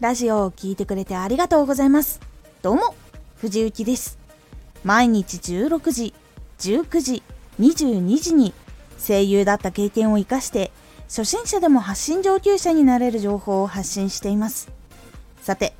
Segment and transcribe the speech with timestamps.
[0.00, 2.20] ラジオを聴いてくれてありがとうございます。
[2.62, 2.94] どうも
[3.38, 4.16] 藤幸です。
[4.84, 6.14] 毎日16時
[6.60, 7.22] 19時
[7.58, 8.54] 22時に
[9.04, 10.70] 声優だった経験を生かして
[11.08, 14.70] 初心者でも発信上級者になれる情報を発信しています。
[15.42, 15.72] さて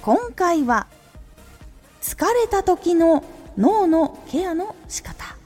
[0.00, 0.86] 今回は
[2.00, 3.22] 疲れた時の
[3.58, 5.36] 脳のケアの仕方。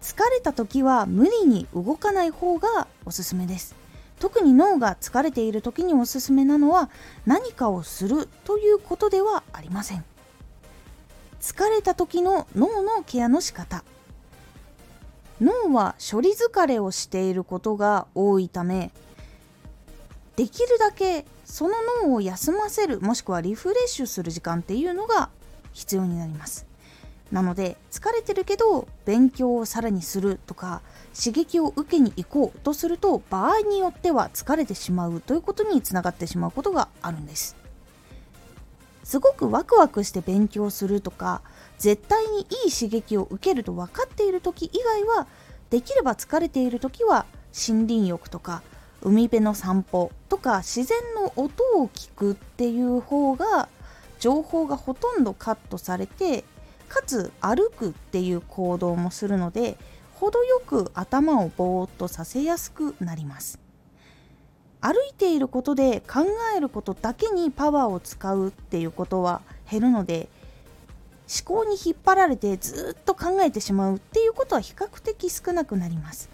[0.00, 3.81] 疲れた時は無理に動かない方がおすすめです。
[4.22, 6.90] 特に脳が疲れている時におすすめなのは
[7.26, 10.04] 何かをするということではありません。
[11.40, 13.82] 疲れた時の脳のケアの仕方。
[15.40, 18.92] 脳は処理疲れをしていることが多いため
[20.36, 25.30] できるだけその脳を休ませるもしくはリフレッシュする時間っていうのが
[25.72, 26.71] 必要になります。
[27.32, 30.82] なので疲れてるけど勉強をさらにするとか
[31.18, 37.56] 刺激を受けに行こうとすると場合によっては疲れてしまうということにつながってしまうことがあるんです。
[39.02, 41.42] すごくワクワクして勉強するとか
[41.78, 45.26] 絶対にいい刺激を受けると分かっている時以外は
[45.70, 48.62] できれば疲れている時は森林浴とか
[49.00, 53.68] 海辺の散歩とか自然の音を聞くっていう方が
[54.20, 56.44] 情報がほとんどカットされて
[56.92, 59.78] かつ歩くっていう行動もするので
[60.12, 63.58] 程よく頭をぼーっとさせやすくなります。
[64.82, 69.40] 歩いていることで考えることだけにパワーを使うっていうことは
[69.70, 70.28] 減るので
[71.44, 76.28] 思考に引っ張られてずっと考えてしまうっていうことは比較的少なくなります。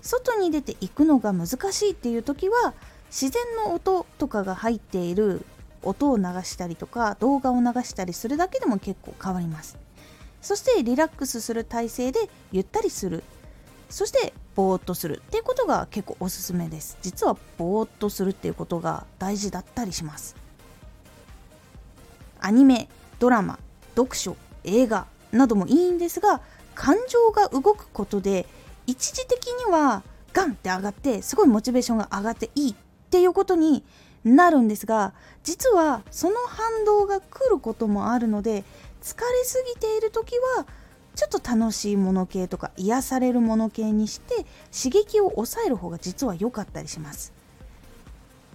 [0.00, 2.74] 外に出ていくのが難しいっていう時は
[3.10, 5.44] 自然の音とかが入っている
[5.82, 9.78] 音を流したりとか動画を流したりするだけでも結構変わります。
[10.40, 13.22] そしてリラックスする体勢でゆったりする。
[13.88, 15.22] そしてぼーっとする。
[15.26, 16.98] っていうことが結構おすすめです。
[17.02, 20.36] 実はぼーっとするっていうことが大事だったりします。
[22.40, 22.88] アニメ
[23.18, 23.58] ドラマ
[23.94, 26.40] 読書映画などもいいんですが
[26.74, 28.46] 感情が動くことで
[28.86, 32.74] 一時的にはガンって上がってすごいモチベーションが上がっていいっ
[33.10, 33.84] ていうことに
[34.24, 35.12] なるんですが
[35.42, 38.64] 実はその反動が来ることもあるので
[39.02, 40.66] 疲れすぎている時は
[41.14, 47.32] ちょっと楽しいもの系とか癒されるもの系にして刺激を抑える方が実は良かったりします。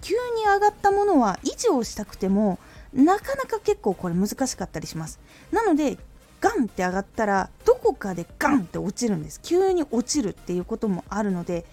[0.00, 2.58] 急に上がったものは維持をしたくても
[2.92, 5.20] なかなか結構これ難しかったりします。
[5.52, 5.98] なので
[6.40, 9.40] ガンって上がったらどこかでガンって落ちるんです。
[9.42, 11.64] 急に落ちるっていうこともあるので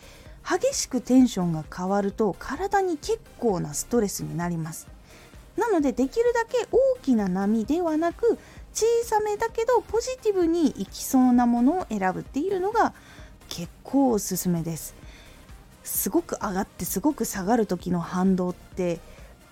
[0.47, 4.87] 激しくテンションが変わると体に結構なストレスになります。
[5.57, 8.37] なのでできるだけ大きな波ではなく
[8.73, 12.93] 小さめだけどポジティブにいきそうなものを選ぶっていうのが
[13.47, 14.95] 結構おすすめです。
[15.83, 18.99] すごく上がってすごく下がる時の反動って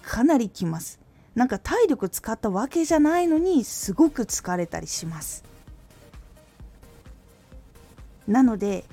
[0.01, 0.99] かなりきます。
[1.35, 5.43] なんか体力使ったわけじゃないのにすごく疲れたりします。
[8.27, 8.85] なので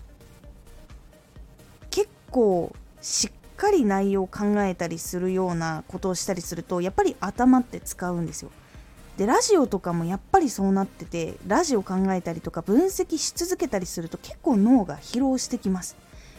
[2.31, 8.51] 構しっかり内容を考えたりするようなことをしたりするとやっぱり頭って使うんですよ。
[9.19, 15.97] でラジオとかもやっぱりそうなっててラジオ考えたりとか分析し続けたりすると結構脳が疲労してきます。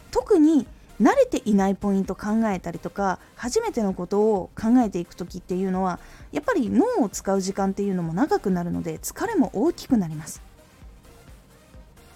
[0.09, 0.65] 特に
[0.99, 5.99] 慣れていないポイント考えたりとか初めてのことを考えていく時っていうのは
[6.31, 10.41] やっぱり脳を使う時間っていうのも長くなるので疲れも大きくなります。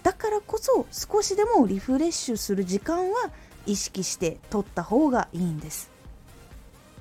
[0.02, 3.30] だからこそ少しでもリフレッシュする時間は
[3.66, 5.90] 意識して取った方がいいんです。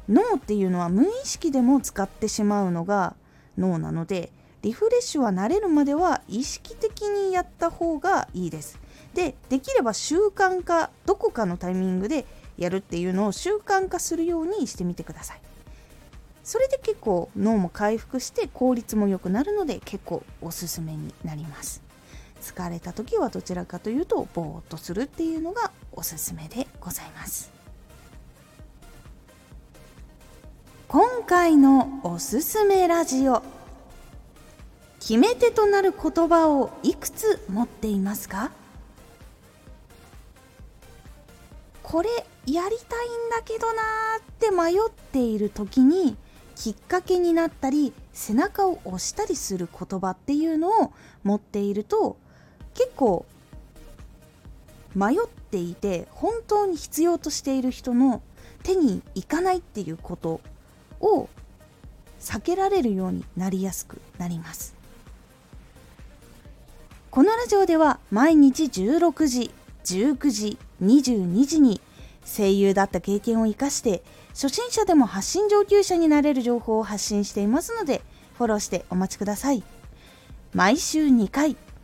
[0.07, 3.15] 脳っていうのは無意識でも使ってしまうのが
[3.57, 4.31] 脳なので
[4.61, 8.79] リフレッシュは慣れるまでは意識的にやった方がいいです。
[9.13, 12.25] でできれば習慣化どこかのタイミングで
[12.57, 15.41] やるっていうのを習慣化するようにしてみてください。
[16.43, 21.84] それで結構脳も回復して効率も良くなるので結構おすすめになります。
[22.45, 27.51] 疲れた時はどちらかというとぼーっとするっていうのがおすすめでございます。
[30.87, 33.41] 今回のおすすめラジオ
[34.99, 38.51] 決め手となる言葉をいくつ持っていますか？
[41.81, 42.77] これやりたいん
[43.31, 46.15] だけどなーって迷っている時に
[46.55, 50.93] きっかけになったり背中を押したりする言葉っていうのを
[51.23, 52.17] 持っていると
[52.75, 53.25] 結構
[54.93, 58.21] 迷っていて本当に必要としている人の
[58.63, 60.41] 手にいかないっていうこと
[60.99, 61.27] を
[62.19, 64.75] 避けられるようになりやすくなります。
[67.11, 69.51] このラジオでは毎日16時
[69.85, 71.79] 19時22時に
[72.25, 78.01] 声優だった経験を生かして初心者でも発信上級者になれる情報を発信していますので
[78.37, 79.63] フォローしてお待ちください。
[80.53, 81.55] 毎週2回。